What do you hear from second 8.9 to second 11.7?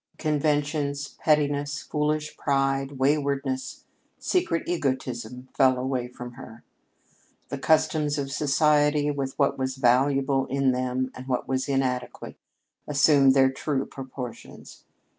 with what was valuable in them and what was